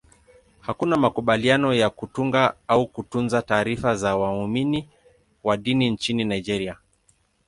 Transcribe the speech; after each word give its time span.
Hakuna 0.61 0.97
makubaliano 0.97 1.73
ya 1.73 1.89
kutunga 1.89 2.55
au 2.67 2.87
kutunza 2.87 3.41
taarifa 3.41 3.95
za 3.95 4.15
waumini 4.17 4.89
wa 5.43 5.57
dini 5.57 5.89
nchini 5.89 6.23
Nigeria. 6.25 6.77